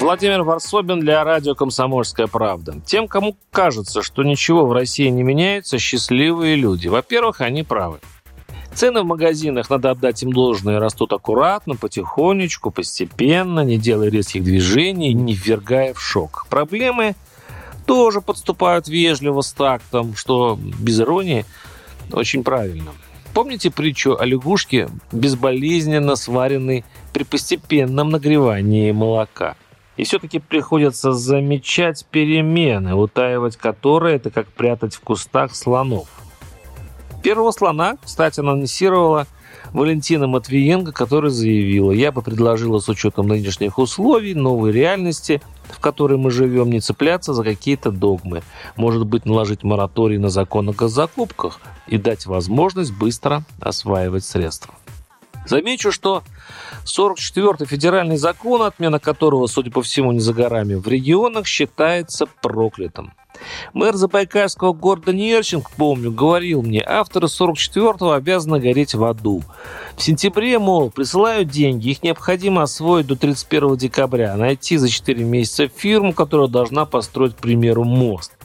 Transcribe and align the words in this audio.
Владимир 0.00 0.44
Варсобин 0.44 1.00
для 1.00 1.24
радио 1.24 1.56
«Комсомольская 1.56 2.28
правда». 2.28 2.80
Тем, 2.86 3.08
кому 3.08 3.36
кажется, 3.50 4.00
что 4.00 4.22
ничего 4.22 4.64
в 4.64 4.72
России 4.72 5.08
не 5.08 5.24
меняется, 5.24 5.78
счастливые 5.80 6.54
люди. 6.54 6.86
Во-первых, 6.86 7.40
они 7.40 7.64
правы. 7.64 7.98
Цены 8.72 9.02
в 9.02 9.06
магазинах, 9.06 9.68
надо 9.70 9.90
отдать 9.90 10.22
им 10.22 10.32
должное, 10.32 10.78
растут 10.78 11.12
аккуратно, 11.12 11.74
потихонечку, 11.74 12.70
постепенно, 12.70 13.64
не 13.64 13.76
делая 13.76 14.08
резких 14.08 14.44
движений, 14.44 15.12
не 15.14 15.34
ввергая 15.34 15.94
в 15.94 16.00
шок. 16.00 16.46
Проблемы 16.48 17.16
тоже 17.84 18.20
подступают 18.20 18.86
вежливо 18.86 19.40
с 19.40 19.52
тактом, 19.52 20.14
что 20.14 20.56
без 20.60 21.00
иронии 21.00 21.44
очень 22.12 22.44
правильно. 22.44 22.92
Помните 23.34 23.72
притчу 23.72 24.16
о 24.16 24.24
лягушке, 24.24 24.88
безболезненно 25.10 26.14
сваренной 26.14 26.84
при 27.12 27.24
постепенном 27.24 28.10
нагревании 28.10 28.92
молока– 28.92 29.56
и 29.98 30.04
все-таки 30.04 30.38
приходится 30.38 31.12
замечать 31.12 32.06
перемены, 32.06 32.94
утаивать 32.94 33.56
которые– 33.56 34.16
это 34.16 34.30
как 34.30 34.46
прятать 34.46 34.94
в 34.94 35.00
кустах 35.00 35.54
слонов. 35.54 36.08
Первого 37.22 37.50
слона, 37.50 37.98
кстати, 38.02 38.38
анонсировала 38.38 39.26
Валентина 39.72 40.28
Матвиенко, 40.28 40.92
которая 40.92 41.32
заявила, 41.32 41.90
я 41.90 42.12
бы 42.12 42.22
предложила 42.22 42.78
с 42.78 42.88
учетом 42.88 43.26
нынешних 43.26 43.78
условий, 43.78 44.34
новой 44.34 44.70
реальности, 44.70 45.42
в 45.68 45.80
которой 45.80 46.16
мы 46.16 46.30
живем, 46.30 46.70
не 46.70 46.80
цепляться 46.80 47.34
за 47.34 47.42
какие-то 47.42 47.90
догмы. 47.90 48.42
Может 48.76 49.04
быть, 49.04 49.26
наложить 49.26 49.64
мораторий 49.64 50.18
на 50.18 50.30
закон 50.30 50.68
о 50.68 50.72
госзакупках 50.72 51.60
и 51.88 51.98
дать 51.98 52.24
возможность 52.26 52.96
быстро 52.96 53.42
осваивать 53.60 54.24
средства. 54.24 54.72
Замечу, 55.48 55.92
что 55.92 56.22
44-й 56.84 57.66
федеральный 57.66 58.18
закон, 58.18 58.62
отмена 58.62 58.98
которого, 58.98 59.46
судя 59.46 59.70
по 59.70 59.80
всему, 59.82 60.12
не 60.12 60.20
за 60.20 60.34
горами, 60.34 60.74
в 60.74 60.86
регионах 60.86 61.46
считается 61.46 62.26
проклятым. 62.42 63.14
Мэр 63.72 63.94
Забайкальского 63.94 64.72
города 64.72 65.12
Нерчинг, 65.12 65.70
помню, 65.70 66.10
говорил 66.10 66.62
мне, 66.62 66.82
авторы 66.84 67.26
44-го 67.26 68.12
обязаны 68.12 68.58
гореть 68.60 68.94
в 68.94 69.04
аду. 69.04 69.42
В 69.96 70.02
сентябре, 70.02 70.58
мол, 70.58 70.90
присылают 70.90 71.48
деньги, 71.48 71.90
их 71.90 72.02
необходимо 72.02 72.62
освоить 72.62 73.06
до 73.06 73.16
31 73.16 73.76
декабря, 73.76 74.36
найти 74.36 74.76
за 74.76 74.88
4 74.88 75.24
месяца 75.24 75.68
фирму, 75.68 76.12
которая 76.12 76.48
должна 76.48 76.84
построить, 76.84 77.36
к 77.36 77.38
примеру, 77.38 77.84
мост. 77.84 78.37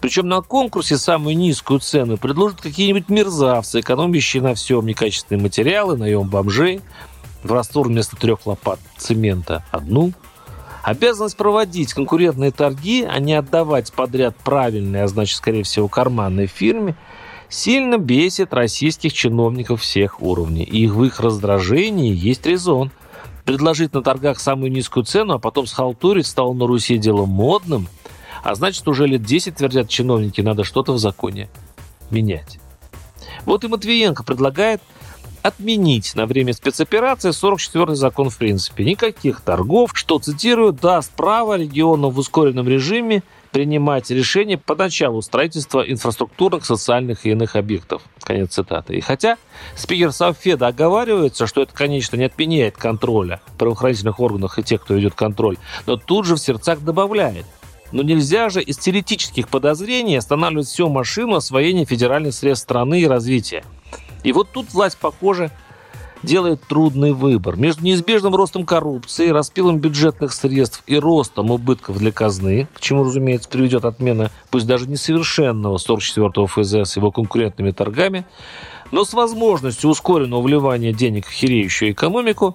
Причем 0.00 0.28
на 0.28 0.40
конкурсе 0.40 0.96
самую 0.96 1.36
низкую 1.36 1.80
цену 1.80 2.16
предложат 2.16 2.60
какие-нибудь 2.60 3.08
мерзавцы, 3.08 3.80
экономящие 3.80 4.42
на 4.42 4.54
всем 4.54 4.86
некачественные 4.86 5.42
материалы, 5.42 5.96
наем 5.96 6.28
бомжей, 6.28 6.80
в 7.42 7.52
раствор 7.52 7.88
вместо 7.88 8.16
трех 8.16 8.46
лопат 8.46 8.78
цемента 8.96 9.64
одну. 9.70 10.12
Обязанность 10.82 11.36
проводить 11.36 11.94
конкурентные 11.94 12.52
торги, 12.52 13.02
а 13.02 13.18
не 13.18 13.34
отдавать 13.34 13.92
подряд 13.92 14.36
правильные, 14.36 15.04
а 15.04 15.08
значит, 15.08 15.36
скорее 15.36 15.64
всего, 15.64 15.88
карманной 15.88 16.46
фирме, 16.46 16.94
сильно 17.48 17.98
бесит 17.98 18.54
российских 18.54 19.12
чиновников 19.12 19.82
всех 19.82 20.22
уровней. 20.22 20.64
И 20.64 20.86
в 20.86 21.02
их 21.04 21.20
раздражении 21.20 22.14
есть 22.14 22.46
резон. 22.46 22.90
Предложить 23.44 23.94
на 23.94 24.02
торгах 24.02 24.40
самую 24.40 24.72
низкую 24.72 25.04
цену, 25.04 25.34
а 25.34 25.38
потом 25.38 25.66
схалтурить 25.66 26.26
стало 26.26 26.52
на 26.52 26.66
Руси 26.66 26.98
делом 26.98 27.30
модным– 27.30 27.88
а 28.42 28.54
значит, 28.54 28.86
уже 28.88 29.06
лет 29.06 29.22
10 29.22 29.56
твердят 29.56 29.88
чиновники, 29.88 30.40
надо 30.40 30.64
что-то 30.64 30.92
в 30.92 30.98
законе 30.98 31.48
менять. 32.10 32.58
Вот 33.44 33.64
и 33.64 33.68
Матвиенко 33.68 34.24
предлагает 34.24 34.80
отменить 35.46 36.14
на 36.16 36.26
время 36.26 36.52
спецоперации 36.52 37.30
44-й 37.30 37.94
закон 37.94 38.30
в 38.30 38.36
принципе. 38.36 38.84
Никаких 38.84 39.40
торгов, 39.40 39.92
что, 39.94 40.18
цитирую, 40.18 40.72
даст 40.72 41.12
право 41.12 41.56
региону 41.56 42.10
в 42.10 42.18
ускоренном 42.18 42.68
режиме 42.68 43.22
принимать 43.52 44.10
решения 44.10 44.58
по 44.58 44.74
началу 44.74 45.22
строительства 45.22 45.80
инфраструктурных, 45.80 46.66
социальных 46.66 47.24
и 47.24 47.30
иных 47.30 47.54
объектов. 47.54 48.02
Конец 48.22 48.54
цитаты. 48.54 48.96
И 48.96 49.00
хотя 49.00 49.38
спикер 49.76 50.12
Совфеда 50.12 50.66
оговаривается, 50.66 51.46
что 51.46 51.62
это, 51.62 51.72
конечно, 51.72 52.16
не 52.16 52.24
отменяет 52.24 52.76
контроля 52.76 53.40
правоохранительных 53.56 54.18
органов 54.18 54.58
и 54.58 54.64
тех, 54.64 54.82
кто 54.82 54.94
ведет 54.94 55.14
контроль, 55.14 55.58
но 55.86 55.96
тут 55.96 56.26
же 56.26 56.34
в 56.34 56.38
сердцах 56.38 56.80
добавляет– 56.80 57.46
но 57.96 58.02
нельзя 58.02 58.50
же 58.50 58.60
из 58.60 58.76
теоретических 58.76 59.48
подозрений 59.48 60.16
останавливать 60.16 60.66
всю 60.66 60.90
машину 60.90 61.34
освоения 61.34 61.86
федеральных 61.86 62.34
средств 62.34 62.64
страны 62.64 63.00
и 63.00 63.06
развития. 63.06 63.64
И 64.22 64.32
вот 64.32 64.50
тут 64.52 64.74
власть, 64.74 64.98
похоже, 64.98 65.50
делает 66.22 66.60
трудный 66.68 67.12
выбор 67.12 67.56
между 67.56 67.84
неизбежным 67.84 68.34
ростом 68.34 68.66
коррупции, 68.66 69.30
распилом 69.30 69.78
бюджетных 69.78 70.34
средств 70.34 70.82
и 70.86 70.98
ростом 70.98 71.50
убытков 71.50 71.96
для 71.96 72.12
казны, 72.12 72.68
к 72.74 72.80
чему, 72.82 73.02
разумеется, 73.02 73.48
приведет 73.48 73.86
отмена, 73.86 74.30
пусть 74.50 74.66
даже 74.66 74.86
несовершенного 74.90 75.78
44-го 75.78 76.46
ФЗ 76.48 76.74
с 76.74 76.96
его 76.98 77.10
конкурентными 77.10 77.70
торгами, 77.70 78.26
но 78.92 79.06
с 79.06 79.14
возможностью 79.14 79.88
ускоренного 79.88 80.42
вливания 80.42 80.92
денег 80.92 81.26
в 81.26 81.32
хереющую 81.32 81.92
экономику 81.92 82.54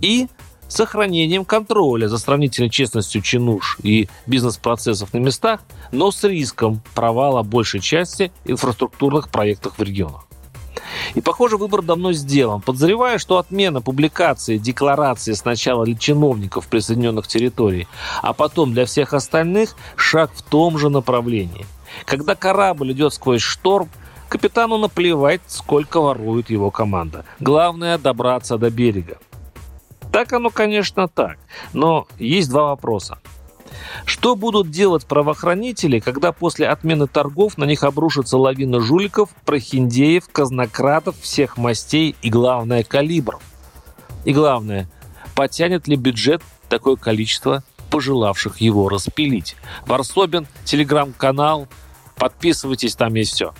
и 0.00 0.28
сохранением 0.68 1.44
контроля 1.44 2.08
за 2.08 2.18
сравнительной 2.18 2.70
честностью 2.70 3.22
чинуш 3.22 3.78
и 3.82 4.08
бизнес-процессов 4.26 5.12
на 5.12 5.18
местах, 5.18 5.60
но 5.92 6.10
с 6.10 6.22
риском 6.24 6.80
провала 6.94 7.42
большей 7.42 7.80
части 7.80 8.30
инфраструктурных 8.44 9.30
проектов 9.30 9.74
в 9.78 9.82
регионах. 9.82 10.28
И, 11.14 11.20
похоже, 11.20 11.56
выбор 11.56 11.82
давно 11.82 12.12
сделан. 12.12 12.60
Подозревая, 12.60 13.18
что 13.18 13.38
отмена 13.38 13.80
публикации 13.80 14.58
декларации 14.58 15.32
сначала 15.32 15.84
для 15.84 15.96
чиновников 15.96 16.68
присоединенных 16.68 17.26
территорий, 17.26 17.88
а 18.22 18.32
потом 18.32 18.72
для 18.72 18.86
всех 18.86 19.12
остальных– 19.12 19.74
шаг 19.96 20.30
в 20.34 20.42
том 20.42 20.78
же 20.78 20.88
направлении. 20.88 21.66
Когда 22.04 22.34
корабль 22.34 22.92
идет 22.92 23.14
сквозь 23.14 23.42
шторм, 23.42 23.88
капитану 24.28 24.78
наплевать, 24.78 25.40
сколько 25.46 26.00
ворует 26.00 26.50
его 26.50 26.70
команда. 26.70 27.24
Главное– 27.40 27.98
добраться 27.98 28.58
до 28.58 28.70
берега. 28.70 29.18
Так 30.12 30.32
оно, 30.32 30.50
конечно, 30.50 31.08
так. 31.08 31.38
Но 31.72 32.06
есть 32.18 32.50
два 32.50 32.70
вопроса. 32.70 33.18
Что 34.04 34.34
будут 34.36 34.70
делать 34.70 35.06
правоохранители, 35.06 35.98
когда 35.98 36.32
после 36.32 36.68
отмены 36.68 37.06
торгов 37.06 37.58
на 37.58 37.64
них 37.64 37.84
обрушится 37.84 38.38
лавина 38.38 38.80
жуликов, 38.80 39.30
прохиндеев, 39.44 40.28
казнократов 40.30 41.20
всех 41.20 41.56
мастей 41.56 42.16
и, 42.22 42.30
главное, 42.30 42.82
калибров? 42.84 43.42
И 44.24 44.32
главное, 44.32 44.88
потянет 45.34 45.86
ли 45.88 45.96
бюджет 45.96 46.42
такое 46.68 46.96
количество 46.96 47.62
пожелавших 47.90 48.60
его 48.60 48.88
распилить? 48.88 49.56
Варсобин, 49.86 50.46
телеграм-канал, 50.64 51.68
подписывайтесь, 52.16 52.96
там 52.96 53.14
есть 53.14 53.32
все. 53.32 53.54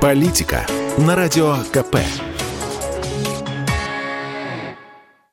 Политика 0.00 0.66
на 0.98 1.14
радио 1.14 1.56
КП. 1.72 1.96